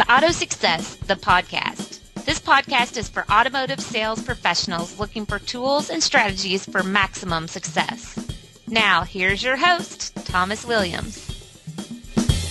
is 0.00 0.08
Auto 0.08 0.30
Success, 0.30 0.96
the 0.96 1.14
podcast. 1.14 2.00
This 2.24 2.38
podcast 2.38 2.96
is 2.96 3.08
for 3.08 3.24
automotive 3.30 3.80
sales 3.80 4.22
professionals 4.22 4.98
looking 4.98 5.26
for 5.26 5.38
tools 5.38 5.90
and 5.90 6.02
strategies 6.02 6.64
for 6.64 6.82
maximum 6.82 7.48
success. 7.48 8.18
Now, 8.66 9.02
here's 9.02 9.42
your 9.42 9.56
host, 9.56 10.14
Thomas 10.26 10.64
Williams. 10.64 11.26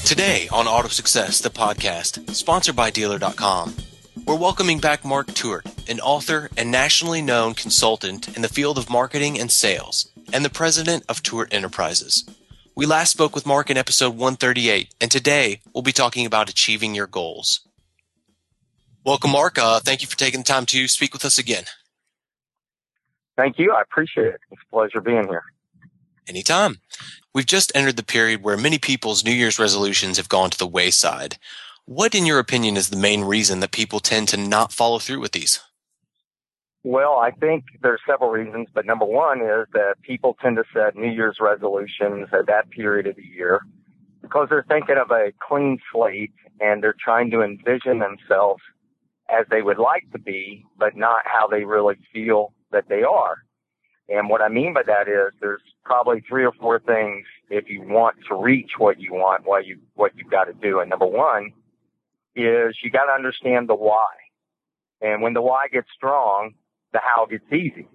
Today 0.05 0.47
on 0.51 0.67
Auto 0.67 0.89
Success, 0.89 1.39
the 1.41 1.49
podcast, 1.49 2.29
sponsored 2.35 2.75
by 2.75 2.89
Dealer.com, 2.91 3.75
we're 4.25 4.35
welcoming 4.35 4.79
back 4.79 5.05
Mark 5.05 5.33
Tewart, 5.33 5.65
an 5.87 5.99
author 6.01 6.49
and 6.57 6.69
nationally 6.69 7.21
known 7.21 7.53
consultant 7.53 8.35
in 8.35 8.41
the 8.41 8.49
field 8.49 8.77
of 8.77 8.89
marketing 8.89 9.39
and 9.39 9.51
sales, 9.51 10.11
and 10.33 10.43
the 10.43 10.49
president 10.49 11.03
of 11.09 11.23
Tewart 11.23 11.53
Enterprises. 11.53 12.25
We 12.79 12.85
last 12.85 13.09
spoke 13.11 13.35
with 13.35 13.45
Mark 13.45 13.69
in 13.69 13.75
episode 13.75 14.11
138, 14.11 14.95
and 15.01 15.11
today 15.11 15.59
we'll 15.73 15.81
be 15.81 15.91
talking 15.91 16.25
about 16.25 16.49
achieving 16.49 16.95
your 16.95 17.07
goals. 17.07 17.67
Welcome, 19.05 19.31
Mark. 19.31 19.57
Uh, 19.57 19.81
thank 19.81 20.01
you 20.01 20.07
for 20.07 20.15
taking 20.15 20.39
the 20.39 20.45
time 20.45 20.65
to 20.67 20.87
speak 20.87 21.11
with 21.11 21.25
us 21.25 21.37
again. 21.37 21.65
Thank 23.35 23.59
you. 23.59 23.73
I 23.73 23.81
appreciate 23.81 24.27
it. 24.27 24.39
It's 24.49 24.61
a 24.65 24.73
pleasure 24.73 25.01
being 25.01 25.27
here. 25.27 25.43
Anytime. 26.25 26.77
We've 27.33 27.45
just 27.45 27.73
entered 27.75 27.97
the 27.97 28.01
period 28.01 28.43
where 28.43 28.55
many 28.55 28.77
people's 28.77 29.25
New 29.25 29.33
Year's 29.33 29.59
resolutions 29.59 30.15
have 30.15 30.29
gone 30.29 30.49
to 30.49 30.57
the 30.57 30.65
wayside. 30.65 31.35
What, 31.83 32.15
in 32.15 32.25
your 32.25 32.39
opinion, 32.39 32.77
is 32.77 32.91
the 32.91 32.95
main 32.95 33.25
reason 33.25 33.59
that 33.59 33.73
people 33.73 33.99
tend 33.99 34.29
to 34.29 34.37
not 34.37 34.71
follow 34.71 34.99
through 34.99 35.19
with 35.19 35.33
these? 35.33 35.59
Well, 36.83 37.17
I 37.19 37.31
think 37.31 37.65
there's 37.81 37.99
several 38.07 38.29
reasons, 38.29 38.67
but 38.73 38.85
number 38.85 39.05
one 39.05 39.41
is 39.41 39.67
that 39.73 39.95
people 40.01 40.37
tend 40.41 40.55
to 40.57 40.63
set 40.73 40.95
New 40.95 41.11
Year's 41.11 41.37
resolutions 41.41 42.29
at 42.31 42.47
that 42.47 42.69
period 42.69 43.05
of 43.07 43.17
the 43.17 43.25
year 43.25 43.59
because 44.21 44.47
they're 44.49 44.65
thinking 44.67 44.95
of 44.97 45.11
a 45.11 45.33
clean 45.45 45.79
slate 45.91 46.31
and 46.61 46.81
they're 46.81 46.95
trying 46.97 47.31
to 47.31 47.41
envision 47.41 47.99
themselves 47.99 48.61
as 49.29 49.45
they 49.49 49.61
would 49.61 49.77
like 49.77 50.09
to 50.13 50.19
be, 50.19 50.65
but 50.77 50.95
not 50.95 51.21
how 51.25 51.47
they 51.47 51.65
really 51.65 51.95
feel 52.13 52.53
that 52.71 52.87
they 52.87 53.03
are. 53.03 53.43
And 54.07 54.29
what 54.29 54.41
I 54.41 54.47
mean 54.47 54.73
by 54.73 54.83
that 54.83 55.07
is 55.07 55.33
there's 55.39 55.61
probably 55.83 56.23
three 56.27 56.45
or 56.45 56.53
four 56.53 56.79
things 56.79 57.25
if 57.49 57.69
you 57.69 57.81
want 57.81 58.15
to 58.27 58.35
reach 58.35 58.71
what 58.77 58.99
you 58.99 59.13
want, 59.13 59.45
what 59.45 59.67
you 59.67 59.79
what 59.95 60.13
you've 60.15 60.31
got 60.31 60.45
to 60.45 60.53
do. 60.53 60.79
And 60.79 60.89
number 60.89 61.05
one 61.05 61.51
is 62.35 62.77
you 62.81 62.89
got 62.89 63.05
to 63.05 63.11
understand 63.11 63.69
the 63.69 63.75
why. 63.75 64.07
And 65.01 65.21
when 65.21 65.33
the 65.33 65.41
why 65.41 65.67
gets 65.71 65.87
strong, 65.95 66.53
the 66.93 66.99
how 67.03 67.25
gets 67.25 67.45
easy. 67.51 67.87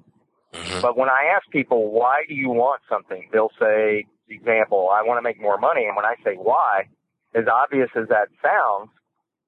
Mm-hmm. 0.52 0.80
But 0.80 0.96
when 0.96 1.08
I 1.08 1.32
ask 1.34 1.48
people, 1.50 1.90
why 1.90 2.22
do 2.28 2.34
you 2.34 2.50
want 2.50 2.80
something? 2.88 3.28
They'll 3.32 3.50
say, 3.58 4.06
example, 4.28 4.88
I 4.92 5.02
want 5.02 5.18
to 5.18 5.22
make 5.22 5.40
more 5.40 5.58
money. 5.58 5.84
And 5.84 5.96
when 5.96 6.04
I 6.04 6.14
say 6.24 6.34
why, 6.36 6.84
as 7.34 7.44
obvious 7.52 7.90
as 7.96 8.08
that 8.08 8.28
sounds, 8.42 8.90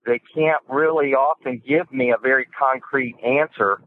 they 0.05 0.21
can't 0.35 0.63
really 0.69 1.15
often 1.15 1.63
give 1.67 1.91
me 1.93 2.13
a 2.13 2.21
very 2.21 2.47
concrete 2.59 3.17
answer 3.25 3.79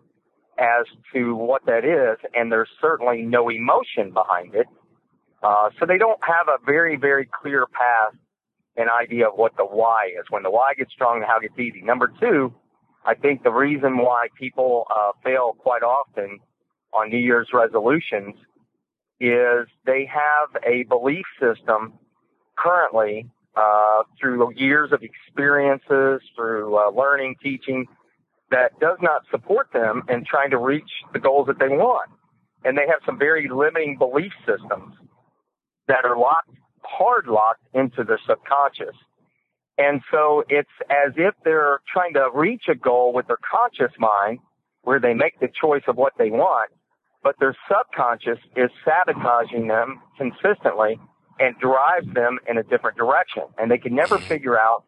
as 0.58 0.86
to 1.14 1.36
what 1.36 1.66
that 1.66 1.86
is. 1.86 2.18
And 2.34 2.52
there's 2.52 2.70
certainly 2.82 3.22
no 3.22 3.50
emotion 3.50 4.12
behind 4.14 4.56
it. 4.56 4.68
Uh, 5.42 5.70
so 5.80 5.86
they 5.86 5.98
don't 5.98 6.20
have 6.22 6.48
a 6.50 6.64
very, 6.66 6.98
very 6.98 7.28
clear 7.42 7.66
path 7.68 8.20
and 8.76 8.90
idea 8.90 9.28
of 9.28 9.36
what 9.36 9.56
the 9.56 9.66
why 9.66 10.10
is. 10.18 10.26
When 10.30 10.44
the 10.44 10.52
why 10.52 10.74
gets 10.78 10.92
strong, 10.92 11.22
the 11.22 11.26
how 11.26 11.40
gets 11.40 11.58
easy. 11.58 11.82
Number 11.82 12.12
two, 12.20 12.54
I 13.06 13.16
think 13.16 13.44
the 13.44 13.52
reason 13.52 13.98
why 13.98 14.28
people 14.38 14.86
uh, 14.96 15.12
fail 15.24 15.56
quite 15.58 15.84
often 15.84 16.40
on 16.94 17.10
New 17.10 17.18
Year's 17.18 17.50
resolutions 17.54 18.36
is 19.20 19.68
they 19.86 20.06
have 20.06 20.64
a 20.66 20.84
belief 20.84 21.26
system 21.40 21.94
currently 22.58 23.30
uh, 23.56 24.04
through 24.20 24.54
years 24.56 24.92
of 24.92 25.02
experiences, 25.04 26.22
through 26.36 26.78
uh, 26.78 26.92
learning, 26.92 27.36
teaching, 27.42 27.86
that 28.52 28.80
does 28.80 28.98
not 29.02 29.22
support 29.30 29.68
them 29.74 30.04
in 30.10 30.24
trying 30.26 30.50
to 30.50 30.58
reach 30.58 30.90
the 31.14 31.20
goals 31.20 31.48
that 31.48 31.60
they 31.60 31.68
want. 31.68 32.10
And 32.64 32.78
they 32.78 32.88
have 32.88 33.00
some 33.06 33.18
very 33.18 33.48
limiting 33.50 33.98
belief 33.98 34.32
systems 34.46 34.96
that 35.88 36.06
are 36.06 36.18
locked, 36.18 36.52
hard 36.84 37.28
locked 37.28 37.64
into 37.74 38.04
their 38.04 38.20
subconscious. 38.28 38.96
And 39.80 40.02
so 40.12 40.44
it's 40.50 40.70
as 40.90 41.14
if 41.16 41.34
they're 41.46 41.80
trying 41.92 42.14
to 42.16 42.28
reach 42.34 42.64
a 42.70 42.76
goal 42.76 43.14
with 43.14 43.28
their 43.28 43.40
conscious 43.50 43.96
mind 43.98 44.40
where 44.82 45.00
they 45.00 45.14
make 45.14 45.40
the 45.40 45.48
choice 45.48 45.84
of 45.88 45.96
what 45.96 46.14
they 46.18 46.30
want, 46.30 46.70
but 47.24 47.36
their 47.40 47.56
subconscious 47.70 48.40
is 48.58 48.70
sabotaging 48.84 49.68
them 49.68 50.02
consistently 50.18 51.00
and 51.40 51.58
drives 51.60 52.14
them 52.14 52.40
in 52.50 52.58
a 52.58 52.64
different 52.64 52.98
direction. 52.98 53.44
And 53.58 53.72
they 53.72 53.78
can 53.78 53.96
never 53.96 54.18
mm-hmm. 54.18 54.28
figure 54.28 54.60
out, 54.60 54.84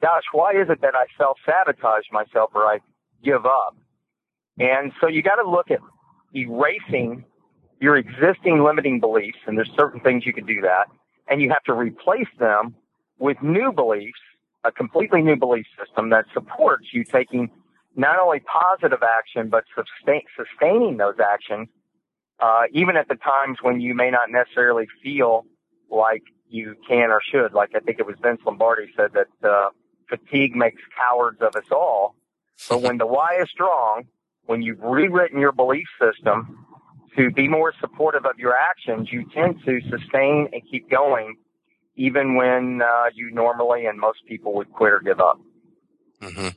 gosh, 0.00 0.22
why 0.30 0.52
is 0.52 0.70
it 0.70 0.80
that 0.80 0.94
I 0.94 1.06
self 1.18 1.38
sabotage 1.44 2.04
myself 2.12 2.50
or 2.54 2.66
I 2.66 2.78
give 3.24 3.44
up? 3.46 3.76
And 4.60 4.92
so 5.00 5.08
you 5.08 5.22
got 5.22 5.42
to 5.42 5.50
look 5.50 5.72
at 5.72 5.80
erasing 6.32 7.24
your 7.80 7.96
existing 7.96 8.62
limiting 8.62 9.00
beliefs, 9.00 9.38
and 9.46 9.58
there's 9.58 9.70
certain 9.76 10.00
things 10.00 10.24
you 10.24 10.32
can 10.32 10.46
do 10.46 10.60
that, 10.62 10.84
and 11.28 11.42
you 11.42 11.50
have 11.50 11.64
to 11.64 11.74
replace 11.74 12.28
them 12.38 12.76
with 13.18 13.36
new 13.42 13.72
beliefs 13.72 14.20
a 14.66 14.72
completely 14.72 15.22
new 15.22 15.36
belief 15.36 15.66
system 15.78 16.10
that 16.10 16.24
supports 16.32 16.86
you 16.92 17.04
taking 17.04 17.50
not 17.94 18.18
only 18.18 18.40
positive 18.40 19.02
action, 19.02 19.48
but 19.48 19.64
sustain, 19.74 20.22
sustaining 20.36 20.96
those 20.96 21.14
actions, 21.18 21.68
uh, 22.40 22.62
even 22.72 22.96
at 22.96 23.08
the 23.08 23.14
times 23.14 23.58
when 23.62 23.80
you 23.80 23.94
may 23.94 24.10
not 24.10 24.30
necessarily 24.30 24.86
feel 25.02 25.46
like 25.90 26.22
you 26.48 26.74
can 26.86 27.10
or 27.10 27.20
should. 27.32 27.52
Like 27.54 27.70
I 27.74 27.80
think 27.80 27.98
it 27.98 28.06
was 28.06 28.16
Vince 28.22 28.40
Lombardi 28.44 28.92
said 28.96 29.12
that, 29.14 29.48
uh, 29.48 29.70
fatigue 30.08 30.54
makes 30.54 30.82
cowards 30.96 31.40
of 31.40 31.56
us 31.56 31.70
all. 31.72 32.14
But 32.68 32.82
when 32.82 32.98
the 32.98 33.06
why 33.06 33.38
is 33.40 33.48
strong, 33.50 34.04
when 34.46 34.62
you've 34.62 34.80
rewritten 34.80 35.40
your 35.40 35.52
belief 35.52 35.86
system 36.00 36.66
to 37.16 37.30
be 37.30 37.48
more 37.48 37.72
supportive 37.80 38.24
of 38.24 38.38
your 38.38 38.54
actions, 38.54 39.08
you 39.10 39.26
tend 39.34 39.56
to 39.64 39.80
sustain 39.90 40.48
and 40.52 40.62
keep 40.70 40.88
going 40.90 41.36
even 41.96 42.36
when 42.36 42.82
uh, 42.82 43.10
you 43.14 43.30
normally 43.32 43.86
and 43.86 43.98
most 43.98 44.18
people 44.26 44.54
would 44.54 44.72
quit 44.72 44.92
or 44.92 45.00
give 45.00 45.20
up. 45.20 45.40
Mm-hmm. 46.20 46.48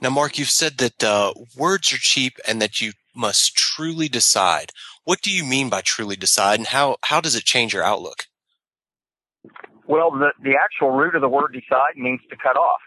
Now, 0.00 0.10
Mark, 0.10 0.38
you've 0.38 0.50
said 0.50 0.78
that 0.78 1.02
uh, 1.02 1.32
words 1.56 1.92
are 1.92 1.98
cheap 1.98 2.38
and 2.46 2.60
that 2.60 2.80
you 2.80 2.92
must 3.14 3.56
truly 3.56 4.08
decide. 4.08 4.70
What 5.04 5.22
do 5.22 5.30
you 5.32 5.44
mean 5.44 5.70
by 5.70 5.80
truly 5.80 6.16
decide, 6.16 6.58
and 6.58 6.68
how 6.68 6.96
how 7.04 7.20
does 7.20 7.34
it 7.34 7.44
change 7.44 7.72
your 7.72 7.84
outlook? 7.84 8.24
Well, 9.86 10.10
the 10.10 10.32
the 10.42 10.56
actual 10.62 10.90
root 10.90 11.14
of 11.14 11.22
the 11.22 11.28
word 11.28 11.52
decide 11.52 11.96
means 11.96 12.20
to 12.30 12.36
cut 12.36 12.56
off. 12.56 12.80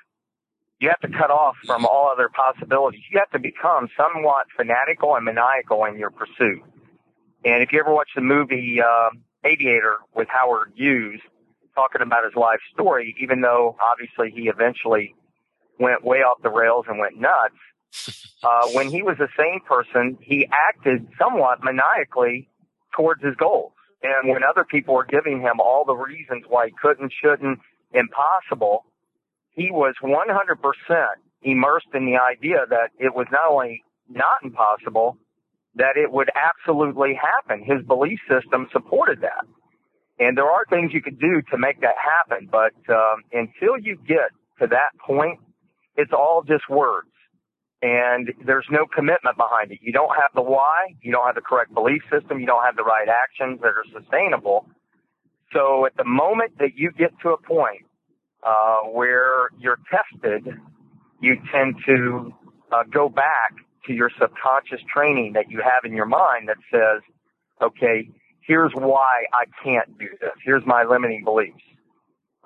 You 0.80 0.90
have 0.90 1.12
to 1.12 1.18
cut 1.18 1.32
off 1.32 1.56
from 1.66 1.86
all 1.86 2.10
other 2.10 2.30
possibilities. 2.30 3.02
You 3.12 3.20
have 3.20 3.32
to 3.32 3.40
become 3.40 3.90
somewhat 3.98 4.46
fanatical 4.56 5.16
and 5.16 5.26
maniacal 5.26 5.84
in 5.86 5.98
your 5.98 6.10
pursuit. 6.10 6.62
And 7.44 7.64
if 7.64 7.74
you 7.74 7.80
ever 7.80 7.94
watch 7.94 8.10
the 8.16 8.22
movie 8.22 8.80
uh, 8.82 9.10
Aviator 9.44 9.98
with 10.14 10.28
Howard 10.30 10.72
Hughes, 10.76 11.20
talking 11.80 12.02
about 12.02 12.26
his 12.26 12.36
life 12.36 12.60
story, 12.74 13.16
even 13.22 13.42
though 13.42 13.76
obviously 13.80 14.32
he 14.36 14.50
eventually 14.50 15.16
went 15.80 16.04
way 16.04 16.20
off 16.20 16.42
the 16.44 16.50
rails 16.50 16.86
and 16.88 17.00
went 17.00 17.18
nuts. 17.18 17.56
Uh, 18.42 18.70
when 18.72 18.90
he 18.90 19.02
was 19.02 19.18
a 19.20 19.28
sane 19.36 19.60
person, 19.68 20.18
he 20.22 20.48
acted 20.50 21.06
somewhat 21.20 21.60
maniacally 21.62 22.48
towards 22.96 23.22
his 23.22 23.36
goals. 23.36 23.74
And 24.02 24.30
when 24.30 24.44
other 24.50 24.64
people 24.64 24.96
were 24.96 25.04
giving 25.04 25.42
him 25.42 25.60
all 25.60 25.84
the 25.84 25.94
reasons 25.94 26.46
why 26.48 26.68
he 26.68 26.74
couldn't, 26.82 27.12
shouldn't, 27.22 27.60
impossible, 27.92 28.86
he 29.52 29.72
was 29.72 29.94
100% 30.02 31.06
immersed 31.42 31.88
in 31.94 32.06
the 32.06 32.16
idea 32.16 32.60
that 32.70 32.92
it 32.98 33.14
was 33.14 33.28
not 33.30 33.52
only 33.52 33.84
not 34.08 34.40
impossible, 34.42 35.18
that 35.76 35.98
it 35.98 36.10
would 36.12 36.30
absolutely 36.36 37.20
happen. 37.20 37.62
His 37.62 37.86
belief 37.86 38.20
system 38.30 38.70
supported 38.72 39.20
that. 39.20 39.46
And 40.20 40.38
there 40.38 40.50
are 40.50 40.66
things 40.70 40.94
you 40.94 41.02
can 41.02 41.16
do 41.16 41.42
to 41.50 41.58
make 41.58 41.80
that 41.82 41.96
happen, 41.98 42.50
but 42.52 42.74
um, 42.94 43.24
until 43.32 43.78
you 43.82 43.98
get 44.08 44.32
to 44.60 44.68
that 44.68 44.90
point, 45.00 45.40
it's 45.96 46.12
all 46.12 46.44
just 46.46 46.70
words. 46.70 47.08
And 47.82 48.34
there's 48.46 48.66
no 48.70 48.86
commitment 48.86 49.38
behind 49.38 49.72
it. 49.72 49.80
You 49.82 49.94
don't 49.94 50.14
have 50.14 50.32
the 50.36 50.42
why, 50.42 50.94
you 51.02 51.14
don't 51.14 51.26
have 51.26 51.36
the 51.36 51.42
correct 51.42 51.74
belief 51.74 52.02
system, 52.12 52.40
you 52.42 52.46
don't 52.46 52.64
have 52.66 52.76
the 52.76 52.84
right 52.84 53.08
actions 53.08 53.62
that 53.62 53.70
are 53.70 53.86
sustainable. 53.98 54.68
So 55.54 55.86
at 55.86 55.96
the 55.96 56.04
moment 56.04 56.58
that 56.60 56.76
you 56.76 56.92
get 56.92 57.12
to 57.24 57.30
a 57.30 57.38
point 57.38 57.86
uh, 58.46 58.82
where 58.92 59.50
you're 59.58 59.80
tested, 59.90 60.54
you 61.22 61.38
tend 61.52 61.76
to 61.86 62.34
uh, 62.72 62.84
go 62.92 63.08
back 63.08 63.54
to 63.86 63.94
your 63.94 64.12
subconscious 64.20 64.82
training 64.94 65.34
that 65.34 65.50
you 65.50 65.62
have 65.62 65.86
in 65.86 65.94
your 65.94 66.06
mind 66.06 66.50
that 66.50 66.58
says, 66.72 67.02
okay, 67.62 68.10
here's 68.50 68.74
why 68.74 69.30
I 69.32 69.46
can't 69.64 69.98
do 70.00 70.10
this. 70.20 70.34
Here's 70.44 70.66
my 70.66 70.84
limiting 70.84 71.24
beliefs. 71.24 71.62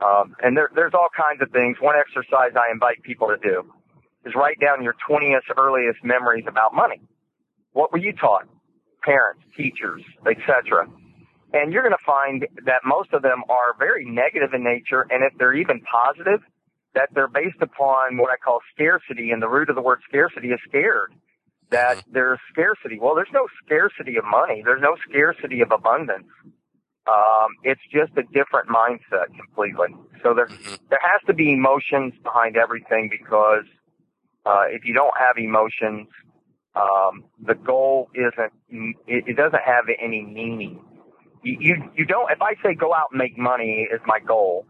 Um, 0.04 0.36
and 0.44 0.56
there, 0.56 0.70
there's 0.76 0.92
all 0.94 1.08
kinds 1.16 1.42
of 1.42 1.50
things. 1.52 1.78
One 1.80 1.96
exercise 1.96 2.52
I 2.60 2.72
invite 2.72 3.02
people 3.04 3.30
to 3.30 3.38
do 3.42 3.64
is 4.26 4.34
write 4.36 4.60
down 4.60 4.84
your 4.84 4.96
20th 5.10 5.48
earliest 5.58 6.04
memories 6.04 6.44
about 6.46 6.74
money. 6.74 7.00
What 7.72 7.94
were 7.94 8.00
you 8.00 8.12
taught? 8.12 8.48
Parents, 9.02 9.42
teachers, 9.56 10.02
etc. 10.28 10.88
And 11.54 11.72
you're 11.72 11.84
going 11.84 11.96
to 11.96 12.06
find 12.06 12.46
that 12.66 12.82
most 12.84 13.14
of 13.14 13.22
them 13.22 13.44
are 13.50 13.78
very 13.80 14.04
negative 14.04 14.54
in 14.54 14.64
nature, 14.64 15.08
and 15.10 15.24
if 15.24 15.38
they're 15.40 15.54
even 15.54 15.82
positive, 15.82 16.42
that 16.96 17.10
they're 17.14 17.28
based 17.28 17.62
upon 17.62 18.18
what 18.18 18.30
I 18.30 18.38
call 18.38 18.60
scarcity, 18.76 19.32
and 19.32 19.42
the 19.42 19.48
root 19.48 19.70
of 19.70 19.76
the 19.76 19.82
word 19.82 20.00
scarcity 20.08 20.50
is 20.50 20.60
scared. 20.68 21.14
That 21.74 21.98
mm-hmm. 21.98 22.14
there's 22.14 22.40
scarcity. 22.52 23.00
Well, 23.00 23.16
there's 23.16 23.34
no 23.34 23.48
scarcity 23.66 24.18
of 24.18 24.25
money. 24.25 24.62
There's 24.64 24.81
no 24.81 24.96
scarcity 25.10 25.62
of 25.62 25.72
abundance. 25.72 26.30
Um, 27.06 27.52
it's 27.64 27.81
just 27.92 28.14
a 28.18 28.24
different 28.31 28.70
mindset 28.70 29.28
completely. 29.36 29.90
So 30.24 30.34
there, 30.34 30.48
mm-hmm. 30.48 30.75
there 30.90 31.00
has 31.02 31.22
to 31.28 31.34
be 31.34 31.52
emotions 31.52 32.14
behind 32.24 32.56
everything 32.56 33.10
because 33.12 33.66
uh, 34.46 34.66
if 34.70 34.86
you 34.86 34.94
don't 34.94 35.14
have 35.20 35.38
emotions, 35.38 36.08
um, 36.75 37.25
the 37.46 37.56
goal 37.56 38.10
isn't. 38.16 38.54
It, 39.08 39.26
it 39.28 39.36
doesn't 39.38 39.64
have 39.66 39.86
any 40.02 40.24
meaning. 40.24 40.80
You, 41.44 41.58
you 41.60 41.76
you 41.96 42.06
don't. 42.06 42.31
If 42.31 42.42
I 42.42 42.54
say 42.64 42.74
go 42.74 42.94
out 42.94 43.10
and 43.12 43.19
make 43.19 43.38
money 43.38 43.88
is 43.92 44.00
my 44.06 44.19
goal, 44.19 44.66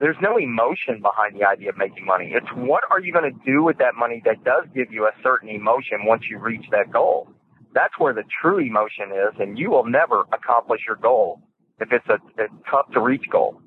there's 0.00 0.16
no 0.20 0.36
emotion 0.36 1.00
behind 1.00 1.38
the 1.38 1.46
idea 1.46 1.70
of 1.70 1.76
making 1.76 2.04
money. 2.04 2.32
It's 2.34 2.48
what 2.54 2.82
are 2.90 3.00
you 3.00 3.12
going 3.12 3.32
to 3.32 3.50
do 3.50 3.62
with 3.62 3.78
that 3.78 3.94
money 3.94 4.20
that 4.24 4.44
does 4.44 4.64
give 4.74 4.92
you 4.92 5.06
a 5.06 5.12
certain 5.22 5.48
emotion 5.48 6.04
once 6.04 6.24
you 6.28 6.38
reach 6.38 6.66
that 6.70 6.92
goal. 6.92 7.28
That's 7.74 7.94
where 7.98 8.12
the 8.12 8.24
true 8.40 8.58
emotion 8.58 9.10
is, 9.12 9.34
and 9.38 9.58
you 9.58 9.70
will 9.70 9.84
never 9.86 10.24
accomplish 10.32 10.82
your 10.86 10.96
goal 10.96 11.40
if 11.80 11.92
it's 11.92 12.06
a, 12.08 12.14
a 12.42 12.46
tough 12.70 12.90
to 12.92 13.00
reach 13.00 13.24
goal 13.30 13.60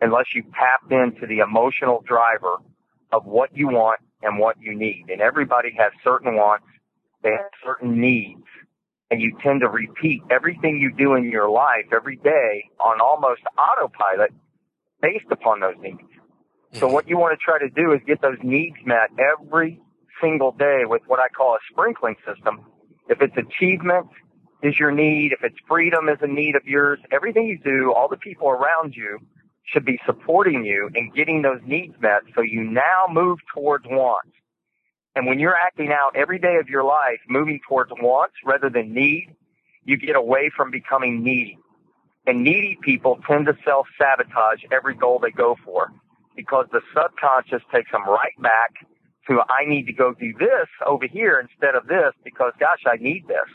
unless 0.00 0.26
you 0.34 0.42
tap 0.58 0.90
into 0.90 1.26
the 1.26 1.38
emotional 1.38 2.02
driver 2.06 2.56
of 3.12 3.24
what 3.24 3.56
you 3.56 3.68
want 3.68 4.00
and 4.22 4.38
what 4.38 4.56
you 4.60 4.76
need. 4.76 5.06
And 5.08 5.20
everybody 5.20 5.70
has 5.78 5.92
certain 6.02 6.34
wants, 6.34 6.66
they 7.22 7.30
have 7.30 7.50
certain 7.64 8.00
needs, 8.00 8.44
and 9.10 9.20
you 9.20 9.36
tend 9.42 9.60
to 9.60 9.68
repeat 9.68 10.22
everything 10.30 10.78
you 10.78 10.92
do 10.92 11.14
in 11.14 11.30
your 11.30 11.48
life 11.48 11.86
every 11.92 12.16
day 12.16 12.64
on 12.84 13.00
almost 13.00 13.42
autopilot 13.56 14.32
based 15.04 15.30
upon 15.30 15.60
those 15.60 15.76
needs. 15.80 15.98
So 16.72 16.86
mm-hmm. 16.86 16.94
what 16.94 17.08
you 17.08 17.18
want 17.18 17.38
to 17.38 17.42
try 17.44 17.58
to 17.58 17.68
do 17.68 17.92
is 17.92 18.00
get 18.06 18.22
those 18.22 18.38
needs 18.42 18.76
met 18.84 19.10
every 19.18 19.80
single 20.20 20.52
day 20.52 20.82
with 20.84 21.02
what 21.06 21.20
I 21.20 21.28
call 21.28 21.54
a 21.54 21.58
sprinkling 21.70 22.16
system. 22.26 22.64
If 23.08 23.20
it's 23.20 23.36
achievement 23.36 24.06
is 24.62 24.78
your 24.78 24.90
need, 24.90 25.32
if 25.32 25.44
it's 25.44 25.58
freedom 25.68 26.08
is 26.08 26.18
a 26.22 26.26
need 26.26 26.56
of 26.56 26.62
yours, 26.64 26.98
everything 27.12 27.46
you 27.46 27.58
do, 27.62 27.92
all 27.92 28.08
the 28.08 28.16
people 28.16 28.48
around 28.48 28.94
you 28.96 29.18
should 29.66 29.84
be 29.84 29.98
supporting 30.06 30.64
you 30.64 30.90
in 30.94 31.10
getting 31.10 31.42
those 31.42 31.60
needs 31.66 31.94
met 32.00 32.22
so 32.34 32.40
you 32.40 32.64
now 32.64 33.06
move 33.10 33.38
towards 33.54 33.84
wants. 33.86 34.30
And 35.14 35.26
when 35.26 35.38
you're 35.38 35.56
acting 35.56 35.92
out 35.92 36.16
every 36.16 36.38
day 36.38 36.56
of 36.60 36.68
your 36.68 36.82
life, 36.82 37.20
moving 37.28 37.60
towards 37.68 37.90
wants 37.92 38.34
rather 38.44 38.70
than 38.70 38.94
need, 38.94 39.28
you 39.84 39.96
get 39.96 40.16
away 40.16 40.50
from 40.56 40.70
becoming 40.70 41.22
needy. 41.22 41.58
And 42.26 42.42
needy 42.42 42.78
people 42.80 43.18
tend 43.28 43.46
to 43.46 43.56
self 43.64 43.86
sabotage 43.98 44.64
every 44.72 44.94
goal 44.94 45.18
they 45.18 45.30
go 45.30 45.56
for 45.64 45.92
because 46.36 46.66
the 46.72 46.80
subconscious 46.94 47.62
takes 47.72 47.92
them 47.92 48.04
right 48.06 48.32
back 48.40 48.86
to, 49.28 49.40
I 49.40 49.66
need 49.66 49.86
to 49.86 49.92
go 49.92 50.14
do 50.14 50.32
this 50.38 50.68
over 50.86 51.06
here 51.06 51.38
instead 51.38 51.74
of 51.74 51.86
this 51.86 52.12
because 52.24 52.52
gosh, 52.58 52.82
I 52.86 52.96
need 52.96 53.26
this. 53.28 53.48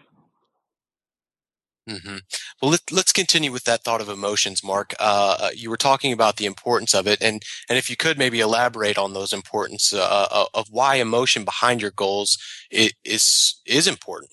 Mm-hmm. 1.89 2.17
Well, 2.61 2.71
let, 2.71 2.91
us 2.93 3.11
continue 3.11 3.51
with 3.51 3.63
that 3.63 3.83
thought 3.83 4.01
of 4.01 4.09
emotions, 4.09 4.63
Mark. 4.63 4.93
Uh, 4.99 5.37
uh, 5.39 5.49
you 5.55 5.71
were 5.71 5.77
talking 5.77 6.13
about 6.13 6.35
the 6.35 6.45
importance 6.45 6.93
of 6.93 7.07
it, 7.07 7.19
and 7.19 7.41
and 7.67 7.79
if 7.79 7.89
you 7.89 7.95
could 7.95 8.19
maybe 8.19 8.41
elaborate 8.41 8.97
on 8.97 9.13
those 9.13 9.33
importance 9.33 9.91
uh, 9.91 10.27
uh 10.29 10.45
of 10.53 10.67
why 10.69 10.95
emotion 10.95 11.45
behind 11.45 11.81
your 11.81 11.89
goals 11.89 12.37
is 12.69 13.59
is 13.65 13.87
important 13.87 14.29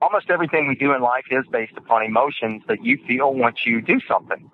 almost 0.00 0.30
everything 0.30 0.66
we 0.66 0.74
do 0.74 0.92
in 0.94 1.02
life 1.02 1.26
is 1.30 1.44
based 1.50 1.76
upon 1.76 2.04
emotions 2.04 2.62
that 2.68 2.84
you 2.84 2.98
feel 3.06 3.32
once 3.32 3.58
you 3.64 3.80
do 3.80 4.00
something. 4.08 4.50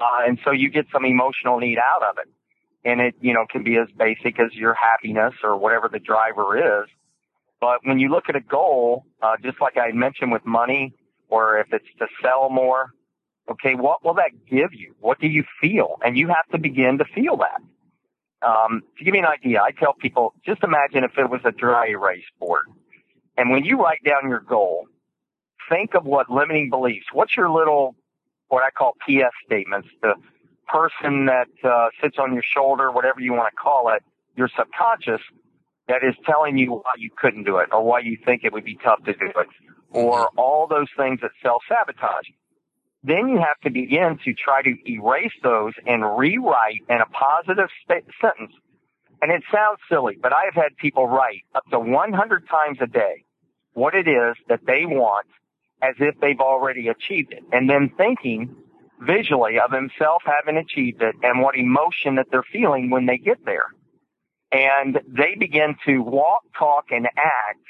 Uh, 0.00 0.26
and 0.26 0.38
so 0.44 0.50
you 0.50 0.68
get 0.70 0.86
some 0.92 1.04
emotional 1.04 1.58
need 1.58 1.78
out 1.78 2.02
of 2.02 2.18
it. 2.18 2.28
And 2.84 3.00
it, 3.00 3.14
you 3.20 3.32
know, 3.32 3.46
can 3.48 3.62
be 3.62 3.76
as 3.76 3.86
basic 3.96 4.40
as 4.40 4.52
your 4.52 4.74
happiness 4.74 5.34
or 5.44 5.56
whatever 5.56 5.88
the 5.88 6.00
driver 6.00 6.82
is. 6.82 6.88
But 7.60 7.78
when 7.84 8.00
you 8.00 8.08
look 8.08 8.24
at 8.28 8.34
a 8.34 8.40
goal, 8.40 9.06
uh, 9.22 9.36
just 9.40 9.60
like 9.60 9.76
I 9.76 9.92
mentioned 9.92 10.32
with 10.32 10.44
money, 10.44 10.94
or 11.28 11.60
if 11.60 11.68
it's 11.72 11.86
to 12.00 12.06
sell 12.20 12.50
more, 12.50 12.92
okay, 13.48 13.76
what 13.76 14.04
will 14.04 14.14
that 14.14 14.32
give 14.50 14.74
you? 14.74 14.96
What 14.98 15.20
do 15.20 15.28
you 15.28 15.44
feel? 15.60 15.98
And 16.04 16.16
you 16.16 16.26
have 16.26 16.48
to 16.50 16.58
begin 16.58 16.98
to 16.98 17.04
feel 17.04 17.36
that. 17.38 17.62
Um, 18.44 18.82
to 18.98 19.04
give 19.04 19.14
you 19.14 19.20
an 19.20 19.26
idea, 19.26 19.62
I 19.62 19.70
tell 19.70 19.92
people, 19.92 20.34
just 20.44 20.64
imagine 20.64 21.04
if 21.04 21.12
it 21.16 21.30
was 21.30 21.40
a 21.44 21.52
dry 21.52 21.86
erase 21.88 22.24
board. 22.40 22.66
And 23.36 23.50
when 23.50 23.64
you 23.64 23.82
write 23.82 24.02
down 24.04 24.28
your 24.28 24.40
goal, 24.40 24.86
think 25.68 25.94
of 25.94 26.04
what 26.04 26.30
limiting 26.30 26.70
beliefs, 26.70 27.06
what's 27.12 27.36
your 27.36 27.50
little, 27.50 27.94
what 28.48 28.62
I 28.62 28.70
call 28.70 28.94
PS 29.06 29.34
statements, 29.46 29.88
the 30.02 30.14
person 30.68 31.26
that 31.26 31.48
uh, 31.64 31.88
sits 32.02 32.18
on 32.18 32.34
your 32.34 32.42
shoulder, 32.42 32.90
whatever 32.90 33.20
you 33.20 33.32
want 33.32 33.52
to 33.52 33.56
call 33.56 33.92
it, 33.94 34.02
your 34.36 34.48
subconscious 34.56 35.20
that 35.88 36.04
is 36.04 36.14
telling 36.24 36.56
you 36.56 36.72
why 36.72 36.92
you 36.96 37.10
couldn't 37.16 37.44
do 37.44 37.58
it 37.58 37.68
or 37.72 37.84
why 37.84 38.00
you 38.00 38.16
think 38.24 38.44
it 38.44 38.52
would 38.52 38.64
be 38.64 38.76
tough 38.76 39.02
to 39.04 39.12
do 39.12 39.26
it 39.36 39.48
or 39.90 40.28
all 40.36 40.66
those 40.66 40.88
things 40.96 41.20
that 41.20 41.32
self 41.42 41.62
sabotage. 41.68 42.28
Then 43.04 43.28
you 43.28 43.38
have 43.38 43.58
to 43.64 43.70
begin 43.70 44.18
to 44.24 44.32
try 44.32 44.62
to 44.62 44.76
erase 44.90 45.32
those 45.42 45.72
and 45.86 46.16
rewrite 46.16 46.82
in 46.88 47.00
a 47.00 47.06
positive 47.06 47.68
st- 47.84 48.04
sentence 48.20 48.52
and 49.22 49.30
it 49.30 49.42
sounds 49.52 49.78
silly, 49.88 50.18
but 50.20 50.32
I 50.32 50.46
have 50.46 50.54
had 50.54 50.76
people 50.76 51.06
write 51.06 51.44
up 51.54 51.64
to 51.70 51.78
100 51.78 52.48
times 52.48 52.78
a 52.80 52.88
day 52.88 53.24
what 53.72 53.94
it 53.94 54.08
is 54.08 54.36
that 54.48 54.60
they 54.66 54.84
want 54.84 55.26
as 55.80 55.94
if 55.98 56.18
they've 56.20 56.40
already 56.40 56.88
achieved 56.88 57.32
it. 57.32 57.44
And 57.52 57.70
then 57.70 57.90
thinking 57.96 58.54
visually 59.00 59.58
of 59.58 59.72
himself 59.72 60.22
having 60.24 60.56
achieved 60.56 61.02
it 61.02 61.14
and 61.22 61.40
what 61.40 61.56
emotion 61.56 62.16
that 62.16 62.26
they're 62.30 62.44
feeling 62.52 62.90
when 62.90 63.06
they 63.06 63.18
get 63.18 63.44
there. 63.44 63.66
And 64.50 65.00
they 65.08 65.36
begin 65.38 65.76
to 65.86 65.98
walk, 65.98 66.42
talk, 66.58 66.86
and 66.90 67.06
act 67.06 67.64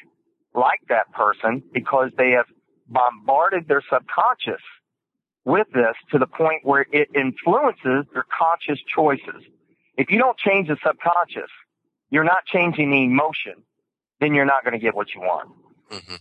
like 0.55 0.81
that 0.89 1.13
person 1.13 1.63
because 1.73 2.11
they 2.17 2.31
have 2.31 2.47
bombarded 2.89 3.69
their 3.69 3.83
subconscious 3.89 4.63
with 5.45 5.67
this 5.73 5.95
to 6.11 6.19
the 6.19 6.27
point 6.27 6.65
where 6.65 6.87
it 6.93 7.09
influences 7.15 8.07
their 8.13 8.27
conscious 8.39 8.83
choices. 8.95 9.43
If 9.97 10.11
you 10.11 10.19
don't 10.19 10.39
change 10.39 10.69
the 10.69 10.77
subconscious, 10.85 11.51
you're 12.11 12.25
not 12.25 12.45
changing 12.47 12.91
the 12.91 13.05
emotion, 13.05 13.55
then 14.21 14.35
you're 14.35 14.45
not 14.45 14.65
going 14.65 14.73
to 14.73 14.79
get 14.79 14.95
what 14.95 15.15
you 15.15 15.21
want. 15.21 15.51
Mm-hmm. 15.91 16.15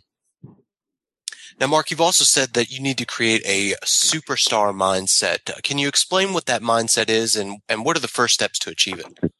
Now, 1.59 1.67
Mark, 1.67 1.91
you've 1.91 2.01
also 2.01 2.23
said 2.23 2.53
that 2.53 2.71
you 2.71 2.81
need 2.81 2.97
to 2.97 3.05
create 3.05 3.43
a 3.45 3.75
superstar 3.85 4.73
mindset. 4.73 5.61
Can 5.63 5.77
you 5.77 5.87
explain 5.87 6.33
what 6.33 6.45
that 6.45 6.61
mindset 6.61 7.09
is 7.09 7.35
and, 7.35 7.59
and 7.69 7.85
what 7.85 7.95
are 7.97 7.99
the 7.99 8.07
first 8.07 8.33
steps 8.33 8.57
to 8.59 8.69
achieve 8.69 8.99
it? 8.99 9.31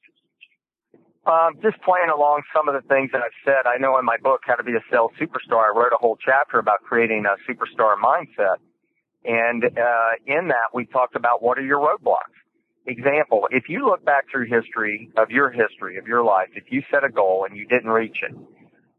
Um, 1.25 1.53
just 1.61 1.81
playing 1.81 2.09
along 2.13 2.41
some 2.53 2.67
of 2.67 2.73
the 2.73 2.87
things 2.87 3.11
that 3.13 3.21
I've 3.21 3.31
said. 3.45 3.67
I 3.67 3.77
know 3.77 3.97
in 3.97 4.05
my 4.05 4.17
book, 4.17 4.41
How 4.45 4.55
to 4.55 4.63
Be 4.63 4.73
a 4.73 4.81
Sales 4.91 5.11
Superstar, 5.19 5.63
I 5.65 5.71
wrote 5.75 5.93
a 5.93 5.97
whole 5.97 6.17
chapter 6.23 6.59
about 6.59 6.81
creating 6.83 7.25
a 7.25 7.35
superstar 7.49 7.95
mindset. 7.95 8.57
And 9.23 9.65
uh, 9.65 10.11
in 10.25 10.47
that, 10.49 10.73
we 10.73 10.85
talked 10.85 11.15
about 11.15 11.41
what 11.41 11.57
are 11.57 11.65
your 11.65 11.79
roadblocks 11.79 12.40
example, 12.91 13.47
if 13.51 13.69
you 13.69 13.85
look 13.85 14.05
back 14.05 14.25
through 14.31 14.47
history 14.47 15.09
of 15.17 15.31
your 15.31 15.49
history 15.49 15.97
of 15.97 16.07
your 16.07 16.23
life, 16.23 16.49
if 16.55 16.65
you 16.69 16.83
set 16.91 17.03
a 17.03 17.09
goal 17.09 17.45
and 17.47 17.57
you 17.57 17.65
didn't 17.67 17.89
reach 17.89 18.19
it, 18.21 18.35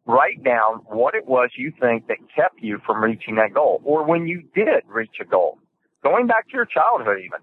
write 0.07 0.43
down 0.43 0.81
what 0.87 1.15
it 1.15 1.27
was 1.27 1.51
you 1.57 1.73
think 1.81 2.09
that 2.09 2.19
kept 2.35 2.61
you 2.61 2.79
from 2.85 3.03
reaching 3.03 3.37
that 3.37 3.55
goal 3.55 3.81
or 3.85 4.05
when 4.05 4.27
you 4.27 4.43
did 4.55 4.83
reach 4.89 5.17
a 5.21 5.25
goal. 5.25 5.59
Going 6.03 6.27
back 6.27 6.49
to 6.49 6.55
your 6.55 6.67
childhood 6.67 7.19
even, 7.19 7.39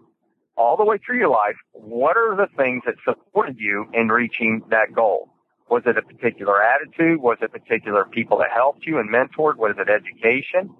all 0.57 0.75
the 0.75 0.83
way 0.83 0.97
through 0.97 1.17
your 1.17 1.29
life, 1.29 1.55
what 1.71 2.17
are 2.17 2.35
the 2.35 2.47
things 2.57 2.83
that 2.85 2.95
supported 3.05 3.57
you 3.57 3.85
in 3.93 4.09
reaching 4.09 4.61
that 4.69 4.93
goal? 4.93 5.29
Was 5.69 5.83
it 5.85 5.97
a 5.97 6.01
particular 6.01 6.61
attitude? 6.61 7.21
Was 7.21 7.37
it 7.41 7.51
particular 7.51 8.03
people 8.05 8.39
that 8.39 8.51
helped 8.53 8.85
you 8.85 8.99
and 8.99 9.09
mentored? 9.09 9.55
Was 9.55 9.75
it 9.77 9.87
education? 9.87 10.75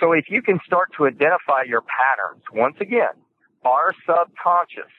So 0.00 0.12
if 0.12 0.26
you 0.28 0.42
can 0.42 0.60
start 0.66 0.90
to 0.98 1.06
identify 1.06 1.62
your 1.66 1.80
patterns, 1.80 2.42
once 2.52 2.76
again, 2.80 3.14
our 3.66 3.94
subconscious. 4.06 4.92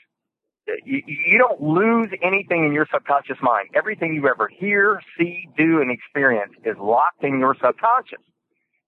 You, 0.85 1.01
you 1.07 1.37
don't 1.37 1.61
lose 1.61 2.09
anything 2.21 2.65
in 2.65 2.73
your 2.73 2.87
subconscious 2.91 3.37
mind. 3.41 3.69
Everything 3.73 4.13
you 4.13 4.27
ever 4.27 4.49
hear, 4.49 5.01
see, 5.17 5.47
do, 5.57 5.81
and 5.81 5.89
experience 5.89 6.53
is 6.65 6.75
locked 6.77 7.23
in 7.23 7.39
your 7.39 7.55
subconscious. 7.55 8.23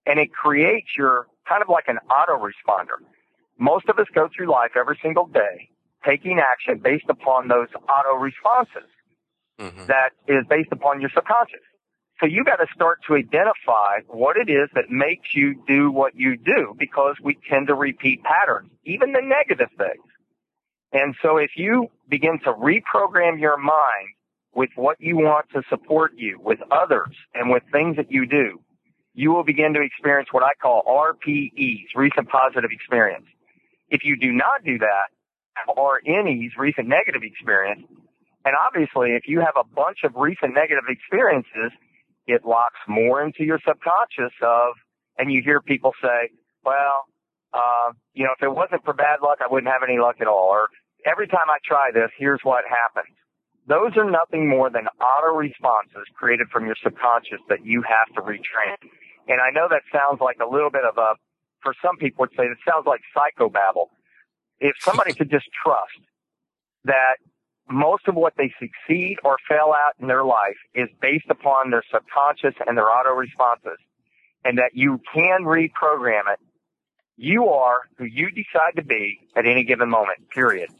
And 0.06 0.18
it 0.18 0.32
creates 0.32 0.88
your 0.96 1.26
kind 1.48 1.62
of 1.62 1.68
like 1.68 1.88
an 1.88 1.98
autoresponder. 2.10 3.00
Most 3.58 3.88
of 3.88 3.98
us 3.98 4.06
go 4.14 4.28
through 4.34 4.50
life 4.50 4.72
every 4.76 4.98
single 5.02 5.26
day 5.26 5.70
taking 6.04 6.38
action 6.38 6.80
based 6.82 7.04
upon 7.08 7.48
those 7.48 7.68
auto 7.88 8.16
responses 8.16 8.88
mm-hmm. 9.58 9.86
that 9.86 10.10
is 10.26 10.44
based 10.48 10.72
upon 10.72 11.00
your 11.00 11.10
subconscious. 11.14 11.60
So 12.20 12.26
you 12.26 12.44
got 12.44 12.56
to 12.56 12.66
start 12.74 13.00
to 13.08 13.14
identify 13.14 14.00
what 14.08 14.36
it 14.36 14.50
is 14.50 14.68
that 14.74 14.90
makes 14.90 15.34
you 15.34 15.62
do 15.66 15.90
what 15.90 16.14
you 16.14 16.36
do 16.36 16.74
because 16.78 17.16
we 17.22 17.38
tend 17.48 17.68
to 17.68 17.74
repeat 17.74 18.22
patterns, 18.22 18.70
even 18.84 19.12
the 19.12 19.22
negative 19.22 19.70
things. 19.78 20.04
And 20.92 21.14
so 21.22 21.38
if 21.38 21.52
you 21.56 21.88
begin 22.08 22.38
to 22.44 22.52
reprogram 22.52 23.40
your 23.40 23.56
mind 23.56 24.14
with 24.54 24.70
what 24.74 25.00
you 25.00 25.16
want 25.16 25.46
to 25.54 25.62
support 25.70 26.12
you, 26.16 26.38
with 26.42 26.58
others, 26.70 27.16
and 27.32 27.50
with 27.50 27.62
things 27.72 27.96
that 27.96 28.10
you 28.10 28.26
do, 28.26 28.60
you 29.14 29.30
will 29.30 29.44
begin 29.44 29.72
to 29.74 29.80
experience 29.80 30.28
what 30.32 30.42
I 30.42 30.52
call 30.60 30.82
RPEs, 30.82 31.86
recent 31.94 32.28
positive 32.28 32.70
experience. 32.70 33.26
If 33.88 34.04
you 34.04 34.16
do 34.16 34.32
not 34.32 34.64
do 34.64 34.78
that, 34.78 35.08
or 35.68 36.00
any's 36.06 36.52
recent 36.56 36.88
negative 36.88 37.22
experience. 37.22 37.82
And 38.44 38.54
obviously, 38.56 39.10
if 39.12 39.24
you 39.26 39.40
have 39.40 39.56
a 39.56 39.64
bunch 39.64 39.98
of 40.04 40.14
recent 40.16 40.54
negative 40.54 40.84
experiences, 40.88 41.72
it 42.30 42.44
locks 42.44 42.78
more 42.88 43.22
into 43.22 43.44
your 43.44 43.58
subconscious 43.66 44.34
of, 44.42 44.74
and 45.18 45.32
you 45.32 45.42
hear 45.44 45.60
people 45.60 45.92
say, 46.02 46.30
well, 46.64 47.04
uh, 47.52 47.92
you 48.14 48.24
know, 48.24 48.30
if 48.36 48.42
it 48.42 48.54
wasn't 48.54 48.84
for 48.84 48.94
bad 48.94 49.20
luck, 49.22 49.38
I 49.42 49.50
wouldn't 49.50 49.70
have 49.70 49.82
any 49.82 49.98
luck 49.98 50.16
at 50.20 50.26
all. 50.26 50.48
Or 50.50 50.68
every 51.04 51.26
time 51.26 51.50
I 51.50 51.58
try 51.64 51.90
this, 51.92 52.10
here's 52.16 52.40
what 52.42 52.64
happens. 52.68 53.14
Those 53.66 53.96
are 53.96 54.08
nothing 54.08 54.48
more 54.48 54.70
than 54.70 54.86
auto 54.98 55.36
responses 55.36 56.06
created 56.14 56.48
from 56.52 56.66
your 56.66 56.76
subconscious 56.82 57.40
that 57.48 57.64
you 57.64 57.82
have 57.82 58.08
to 58.14 58.22
retrain. 58.22 58.78
And 59.28 59.40
I 59.40 59.50
know 59.50 59.68
that 59.70 59.82
sounds 59.92 60.20
like 60.20 60.38
a 60.42 60.48
little 60.48 60.70
bit 60.70 60.84
of 60.84 60.96
a, 60.98 61.14
for 61.62 61.74
some 61.82 61.96
people 61.96 62.22
would 62.22 62.34
say 62.36 62.44
it 62.44 62.58
sounds 62.66 62.86
like 62.86 63.00
psychobabble. 63.14 63.90
If 64.58 64.76
somebody 64.80 65.12
could 65.14 65.30
just 65.30 65.46
trust 65.62 66.00
that 66.84 67.16
most 67.70 68.08
of 68.08 68.14
what 68.14 68.34
they 68.36 68.52
succeed 68.58 69.18
or 69.24 69.36
fail 69.48 69.74
at 69.74 70.00
in 70.00 70.08
their 70.08 70.24
life 70.24 70.56
is 70.74 70.88
based 71.00 71.26
upon 71.30 71.70
their 71.70 71.84
subconscious 71.92 72.54
and 72.66 72.76
their 72.76 72.90
auto 72.90 73.14
responses 73.14 73.78
and 74.44 74.58
that 74.58 74.72
you 74.74 75.00
can 75.14 75.42
reprogram 75.42 76.32
it. 76.32 76.38
You 77.16 77.48
are 77.48 77.80
who 77.98 78.04
you 78.04 78.30
decide 78.30 78.76
to 78.76 78.82
be 78.82 79.20
at 79.36 79.46
any 79.46 79.64
given 79.64 79.90
moment, 79.90 80.30
period. 80.30 80.70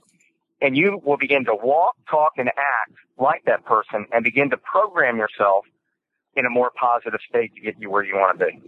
And 0.63 0.77
you 0.77 1.01
will 1.05 1.17
begin 1.17 1.45
to 1.47 1.55
walk, 1.55 1.97
talk, 2.09 2.33
and 2.37 2.49
act 2.49 2.93
like 3.19 3.45
that 3.45 3.65
person 3.65 4.07
and 4.13 4.25
begin 4.25 4.51
to 4.51 4.57
program 4.57 5.19
yourself 5.19 5.65
in 6.35 6.47
a 6.47 6.51
more 6.51 6.71
positive 6.75 7.21
state 7.29 7.55
to 7.55 7.61
get 7.61 7.77
you 7.79 7.91
where 7.91 8.03
you 8.03 8.15
want 8.15 8.39
to 8.39 8.47
be. 8.47 8.63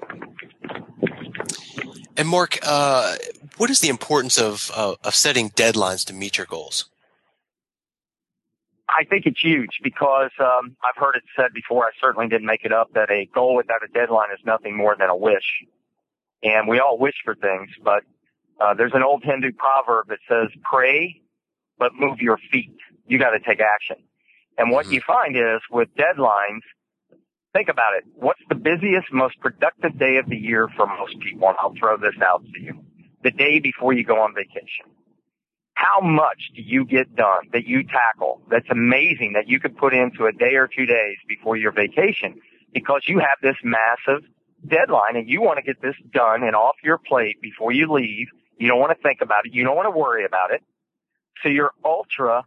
And 2.16 2.28
Mark, 2.28 2.58
uh, 2.62 3.16
what 3.56 3.70
is 3.70 3.80
the 3.80 3.88
importance 3.88 4.38
of, 4.38 4.70
uh, 4.74 4.94
of 5.02 5.14
setting 5.14 5.50
deadlines 5.50 6.04
to 6.06 6.12
meet 6.12 6.36
your 6.36 6.46
goals? 6.46 6.91
I 8.98 9.04
think 9.04 9.26
it's 9.26 9.40
huge 9.40 9.80
because 9.82 10.30
um, 10.38 10.76
I've 10.82 11.00
heard 11.00 11.16
it 11.16 11.22
said 11.36 11.52
before. 11.54 11.86
I 11.86 11.90
certainly 12.00 12.28
didn't 12.28 12.46
make 12.46 12.64
it 12.64 12.72
up 12.72 12.92
that 12.94 13.10
a 13.10 13.26
goal 13.34 13.56
without 13.56 13.82
a 13.82 13.88
deadline 13.92 14.30
is 14.32 14.40
nothing 14.44 14.76
more 14.76 14.96
than 14.98 15.08
a 15.08 15.16
wish, 15.16 15.64
and 16.42 16.68
we 16.68 16.78
all 16.78 16.98
wish 16.98 17.14
for 17.24 17.34
things. 17.34 17.70
But 17.82 18.02
uh, 18.60 18.74
there's 18.74 18.92
an 18.94 19.02
old 19.02 19.24
Hindu 19.24 19.52
proverb 19.52 20.08
that 20.08 20.18
says, 20.28 20.48
"Pray, 20.62 21.22
but 21.78 21.92
move 21.94 22.20
your 22.20 22.38
feet. 22.50 22.76
You 23.06 23.18
got 23.18 23.30
to 23.30 23.40
take 23.40 23.60
action." 23.60 23.96
And 24.58 24.70
what 24.70 24.86
mm-hmm. 24.86 24.94
you 24.94 25.00
find 25.06 25.36
is 25.36 25.60
with 25.70 25.88
deadlines, 25.96 26.60
think 27.54 27.68
about 27.68 27.94
it. 27.96 28.04
What's 28.14 28.42
the 28.48 28.54
busiest, 28.54 29.10
most 29.12 29.40
productive 29.40 29.98
day 29.98 30.18
of 30.18 30.28
the 30.28 30.36
year 30.36 30.68
for 30.76 30.86
most 30.86 31.18
people? 31.20 31.48
And 31.48 31.56
I'll 31.60 31.74
throw 31.78 31.96
this 31.96 32.20
out 32.22 32.44
to 32.44 32.60
you: 32.60 32.84
the 33.22 33.30
day 33.30 33.58
before 33.58 33.94
you 33.94 34.04
go 34.04 34.20
on 34.20 34.34
vacation 34.34 34.92
how 35.82 36.00
much 36.00 36.52
do 36.54 36.62
you 36.62 36.84
get 36.84 37.14
done 37.16 37.48
that 37.52 37.66
you 37.66 37.82
tackle 37.82 38.40
that's 38.48 38.70
amazing 38.70 39.32
that 39.34 39.48
you 39.48 39.58
could 39.58 39.76
put 39.76 39.92
into 39.92 40.26
a 40.26 40.32
day 40.32 40.54
or 40.54 40.68
two 40.68 40.86
days 40.86 41.16
before 41.26 41.56
your 41.56 41.72
vacation 41.72 42.40
because 42.72 43.02
you 43.08 43.18
have 43.18 43.38
this 43.42 43.56
massive 43.64 44.22
deadline 44.66 45.16
and 45.16 45.28
you 45.28 45.42
want 45.42 45.58
to 45.58 45.62
get 45.62 45.82
this 45.82 45.96
done 46.12 46.44
and 46.44 46.54
off 46.54 46.76
your 46.84 46.98
plate 46.98 47.42
before 47.42 47.72
you 47.72 47.92
leave. 47.92 48.28
You 48.58 48.68
don't 48.68 48.78
want 48.78 48.96
to 48.96 49.02
think 49.02 49.20
about 49.22 49.44
it. 49.44 49.54
You 49.54 49.64
don't 49.64 49.74
want 49.74 49.86
to 49.86 49.98
worry 49.98 50.24
about 50.24 50.52
it. 50.52 50.62
So 51.42 51.48
you're 51.48 51.72
ultra, 51.84 52.44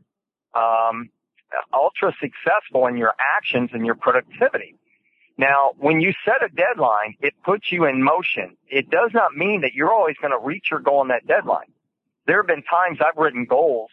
um, 0.54 1.10
ultra 1.74 2.14
successful 2.22 2.88
in 2.88 2.96
your 2.96 3.14
actions 3.38 3.72
and 3.74 3.86
your 3.86 3.96
productivity. 3.96 4.76
Now, 5.38 5.72
when 5.78 6.00
you 6.00 6.14
set 6.24 6.42
a 6.42 6.48
deadline, 6.48 7.16
it 7.20 7.34
puts 7.44 7.70
you 7.70 7.84
in 7.86 8.02
motion. 8.02 8.56
It 8.70 8.90
does 8.90 9.12
not 9.14 9.36
mean 9.36 9.62
that 9.62 9.74
you're 9.74 9.92
always 9.92 10.16
going 10.22 10.32
to 10.32 10.40
reach 10.40 10.68
your 10.72 10.80
goal 10.80 11.00
on 11.00 11.10
that 11.10 11.28
deadline 11.28 11.75
there 12.28 12.38
have 12.38 12.48
been 12.48 12.64
times 12.64 13.00
I've 13.02 13.18
written 13.18 13.46
goals 13.46 13.90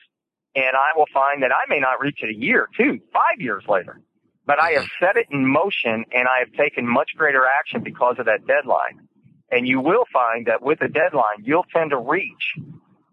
and 0.54 0.76
I 0.76 0.96
will 0.96 1.06
find 1.12 1.42
that 1.42 1.50
I 1.52 1.68
may 1.68 1.80
not 1.80 2.00
reach 2.00 2.18
it 2.22 2.30
a 2.30 2.38
year, 2.38 2.68
two, 2.76 3.00
five 3.12 3.40
years 3.40 3.64
later. 3.68 4.00
But 4.44 4.60
I 4.60 4.72
have 4.72 4.86
set 4.98 5.16
it 5.16 5.28
in 5.30 5.46
motion 5.46 6.04
and 6.12 6.28
I 6.28 6.40
have 6.40 6.52
taken 6.52 6.86
much 6.86 7.10
greater 7.16 7.46
action 7.46 7.82
because 7.82 8.16
of 8.18 8.26
that 8.26 8.46
deadline. 8.46 9.08
And 9.50 9.68
you 9.68 9.80
will 9.80 10.04
find 10.12 10.46
that 10.46 10.62
with 10.62 10.80
a 10.82 10.88
deadline, 10.88 11.44
you'll 11.44 11.66
tend 11.72 11.90
to 11.90 11.98
reach 11.98 12.56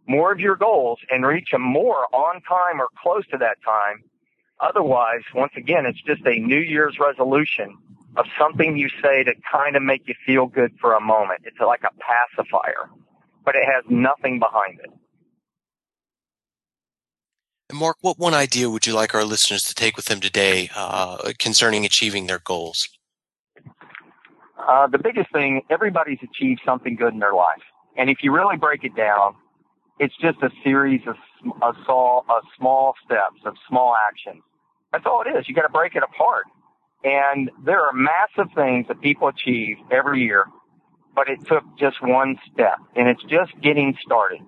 more 0.07 0.31
of 0.31 0.39
your 0.39 0.55
goals 0.55 0.99
and 1.09 1.25
reach 1.25 1.51
them 1.51 1.61
more 1.61 2.07
on 2.13 2.41
time 2.41 2.81
or 2.81 2.87
close 3.01 3.27
to 3.27 3.37
that 3.37 3.57
time. 3.63 4.03
Otherwise, 4.59 5.21
once 5.35 5.53
again, 5.55 5.85
it's 5.85 6.01
just 6.01 6.25
a 6.25 6.39
New 6.39 6.59
Year's 6.59 6.97
resolution 6.99 7.77
of 8.17 8.25
something 8.37 8.75
you 8.75 8.89
say 9.01 9.23
to 9.23 9.33
kind 9.49 9.75
of 9.75 9.83
make 9.83 10.07
you 10.07 10.15
feel 10.25 10.47
good 10.47 10.71
for 10.81 10.95
a 10.95 11.01
moment. 11.01 11.41
It's 11.43 11.59
like 11.59 11.83
a 11.83 11.91
pacifier, 11.99 12.89
but 13.45 13.55
it 13.55 13.63
has 13.65 13.83
nothing 13.89 14.39
behind 14.39 14.79
it. 14.79 14.89
Mark, 17.71 17.97
what 18.01 18.17
one 18.17 18.33
idea 18.33 18.69
would 18.69 18.87
you 18.87 18.93
like 18.93 19.13
our 19.13 19.23
listeners 19.23 19.63
to 19.63 19.75
take 19.75 19.95
with 19.95 20.05
them 20.05 20.19
today 20.19 20.69
uh, 20.75 21.31
concerning 21.37 21.85
achieving 21.85 22.25
their 22.25 22.39
goals? 22.39 22.89
Uh, 24.57 24.87
the 24.87 24.97
biggest 24.97 25.31
thing, 25.31 25.61
everybody's 25.69 26.17
achieved 26.23 26.61
something 26.65 26.95
good 26.95 27.13
in 27.13 27.19
their 27.19 27.33
life. 27.33 27.61
And 27.95 28.09
if 28.09 28.23
you 28.23 28.33
really 28.33 28.57
break 28.57 28.83
it 28.83 28.95
down, 28.95 29.35
it's 29.99 30.15
just 30.17 30.41
a 30.41 30.49
series 30.63 31.01
of, 31.05 31.15
of, 31.61 31.75
small, 31.85 32.25
of 32.27 32.43
small 32.57 32.95
steps, 33.05 33.41
of 33.45 33.55
small 33.67 33.95
actions. 34.07 34.41
That's 34.91 35.05
all 35.05 35.21
it 35.21 35.37
is. 35.37 35.47
You 35.47 35.53
got 35.53 35.63
to 35.63 35.69
break 35.69 35.95
it 35.95 36.01
apart. 36.01 36.45
And 37.03 37.51
there 37.63 37.81
are 37.81 37.93
massive 37.93 38.51
things 38.55 38.87
that 38.87 38.99
people 38.99 39.27
achieve 39.27 39.77
every 39.91 40.23
year, 40.23 40.45
but 41.15 41.29
it 41.29 41.45
took 41.47 41.63
just 41.77 41.97
one 42.01 42.37
step, 42.51 42.79
and 42.95 43.07
it's 43.07 43.23
just 43.23 43.51
getting 43.61 43.95
started. 44.03 44.41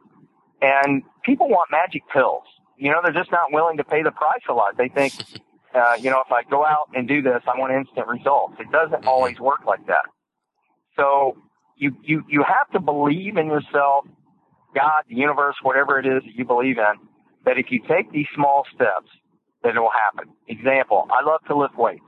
And 0.62 1.04
people 1.24 1.50
want 1.50 1.70
magic 1.72 2.02
pills 2.12 2.44
you 2.82 2.90
know, 2.90 3.00
they're 3.04 3.14
just 3.14 3.32
not 3.32 3.54
willing 3.54 3.78
to 3.78 3.84
pay 3.84 4.02
the 4.02 4.10
price 4.10 4.42
a 4.50 4.54
lot. 4.54 4.76
They 4.76 4.90
think, 4.90 5.14
uh, 5.76 5.98
you 6.00 6.10
know, 6.10 6.24
if 6.26 6.32
I 6.32 6.42
go 6.44 6.66
out 6.66 6.90
and 6.96 7.08
do 7.08 7.22
this, 7.22 7.44
I 7.46 7.58
want 7.58 7.72
instant 7.72 8.08
results. 8.08 8.56
It 8.60 8.72
doesn't 8.72 9.02
mm-hmm. 9.02 9.08
always 9.08 9.40
work 9.40 9.66
like 9.68 9.86
that. 9.86 10.06
So 10.98 11.38
you, 11.78 11.96
you, 12.04 12.24
you 12.28 12.44
have 12.44 12.70
to 12.72 12.80
believe 12.80 13.38
in 13.38 13.46
yourself, 13.46 14.06
God, 14.76 15.04
the 15.08 15.16
universe, 15.16 15.56
whatever 15.62 16.00
it 16.00 16.08
is 16.08 16.24
that 16.24 16.34
you 16.36 16.44
believe 16.44 16.80
in, 16.80 16.94
that 17.46 17.60
if 17.60 17.72
you 17.72 17.82
take 17.88 18.12
these 18.12 18.28
small 18.34 18.66
steps, 18.74 19.10
that 19.64 19.76
it 19.76 19.80
will 19.80 19.92
happen. 19.92 20.34
Example, 20.48 21.08
I 21.12 21.24
love 21.24 21.42
to 21.50 21.56
lift 21.56 21.78
weights. 21.78 22.02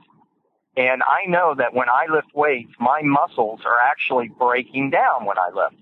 And 0.76 1.02
I 1.04 1.30
know 1.30 1.54
that 1.56 1.72
when 1.72 1.88
I 1.88 2.12
lift 2.12 2.34
weights, 2.34 2.72
my 2.80 3.00
muscles 3.02 3.60
are 3.64 3.76
actually 3.80 4.28
breaking 4.28 4.90
down 4.90 5.24
when 5.24 5.38
I 5.38 5.50
lift. 5.54 5.80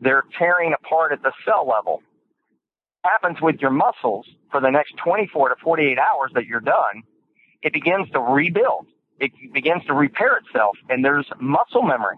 They're 0.00 0.22
tearing 0.38 0.72
apart 0.72 1.10
at 1.10 1.24
the 1.24 1.32
cell 1.44 1.66
level 1.66 2.04
happens 3.08 3.40
with 3.40 3.56
your 3.60 3.70
muscles 3.70 4.26
for 4.50 4.60
the 4.60 4.70
next 4.70 4.94
24 5.04 5.50
to 5.50 5.54
48 5.62 5.98
hours 5.98 6.30
that 6.34 6.46
you're 6.46 6.60
done, 6.60 7.02
it 7.62 7.72
begins 7.72 8.10
to 8.10 8.20
rebuild. 8.20 8.86
It 9.18 9.32
begins 9.52 9.84
to 9.86 9.94
repair 9.94 10.36
itself 10.36 10.76
and 10.88 11.04
there's 11.04 11.26
muscle 11.40 11.82
memory. 11.82 12.16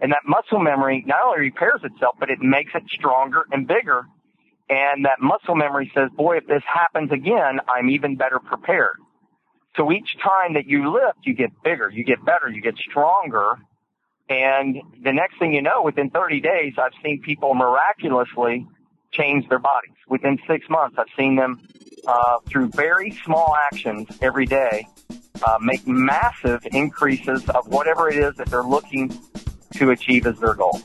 And 0.00 0.12
that 0.12 0.22
muscle 0.26 0.58
memory 0.58 1.04
not 1.06 1.18
only 1.24 1.40
repairs 1.40 1.80
itself, 1.84 2.16
but 2.18 2.30
it 2.30 2.40
makes 2.40 2.72
it 2.74 2.82
stronger 2.90 3.44
and 3.52 3.66
bigger. 3.66 4.04
And 4.68 5.04
that 5.04 5.20
muscle 5.20 5.54
memory 5.54 5.90
says, 5.94 6.10
boy, 6.16 6.38
if 6.38 6.46
this 6.46 6.62
happens 6.66 7.10
again, 7.12 7.60
I'm 7.68 7.90
even 7.90 8.16
better 8.16 8.38
prepared. 8.38 8.96
So 9.76 9.92
each 9.92 10.16
time 10.22 10.54
that 10.54 10.66
you 10.66 10.92
lift, 10.92 11.18
you 11.22 11.34
get 11.34 11.50
bigger, 11.62 11.90
you 11.90 12.04
get 12.04 12.24
better, 12.24 12.48
you 12.48 12.62
get 12.62 12.76
stronger. 12.76 13.56
And 14.28 14.76
the 15.02 15.12
next 15.12 15.38
thing 15.38 15.52
you 15.52 15.62
know, 15.62 15.82
within 15.82 16.10
30 16.10 16.40
days, 16.40 16.74
I've 16.78 16.92
seen 17.04 17.20
people 17.20 17.54
miraculously 17.54 18.66
change 19.12 19.48
their 19.48 19.58
bodies. 19.58 19.94
Within 20.08 20.38
six 20.46 20.68
months, 20.68 20.96
I've 20.98 21.06
seen 21.16 21.36
them 21.36 21.60
uh, 22.06 22.38
through 22.46 22.68
very 22.68 23.10
small 23.24 23.56
actions 23.56 24.08
every 24.20 24.46
day 24.46 24.86
uh, 25.46 25.58
make 25.60 25.86
massive 25.86 26.66
increases 26.72 27.48
of 27.50 27.66
whatever 27.68 28.08
it 28.08 28.16
is 28.16 28.34
that 28.36 28.48
they're 28.48 28.62
looking 28.62 29.12
to 29.74 29.90
achieve 29.90 30.26
as 30.26 30.38
their 30.38 30.54
goal. 30.54 30.80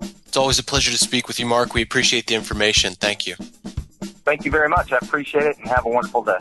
It's 0.00 0.36
always 0.36 0.58
a 0.58 0.64
pleasure 0.64 0.90
to 0.90 0.98
speak 0.98 1.26
with 1.28 1.40
you, 1.40 1.46
Mark. 1.46 1.74
We 1.74 1.82
appreciate 1.82 2.26
the 2.26 2.34
information. 2.34 2.94
Thank 2.94 3.26
you. 3.26 3.34
Thank 4.24 4.44
you 4.44 4.50
very 4.50 4.68
much. 4.68 4.92
I 4.92 4.98
appreciate 5.02 5.44
it 5.44 5.58
and 5.58 5.68
have 5.68 5.86
a 5.86 5.88
wonderful 5.88 6.22
day. 6.22 6.38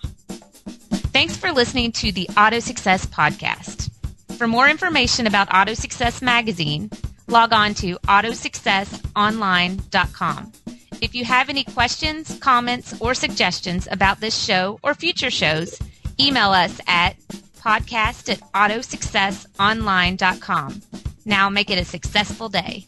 Thanks 1.17 1.37
for 1.37 1.51
listening 1.51 1.91
to 1.93 2.11
the 2.11 2.29
Auto 2.37 2.59
Success 2.59 3.05
Podcast. 3.05 3.89
For 4.37 4.47
more 4.47 4.69
information 4.69 5.27
about 5.27 5.53
Auto 5.53 5.73
Success 5.73 6.21
Magazine, 6.21 6.89
log 7.27 7.53
on 7.53 7.73
to 7.75 7.95
autosuccessonline.com. 8.07 10.51
If 11.01 11.13
you 11.13 11.25
have 11.25 11.49
any 11.49 11.63
questions, 11.63 12.37
comments, 12.39 12.95
or 12.99 13.13
suggestions 13.13 13.87
about 13.91 14.19
this 14.19 14.35
show 14.37 14.79
or 14.83 14.93
future 14.93 15.29
shows, 15.29 15.79
email 16.19 16.51
us 16.51 16.79
at 16.87 17.15
podcast 17.67 18.29
at 18.29 18.39
autosuccessonline.com. 18.53 20.81
Now 21.25 21.49
make 21.49 21.69
it 21.69 21.77
a 21.77 21.83
successful 21.83 22.47
day. 22.47 22.87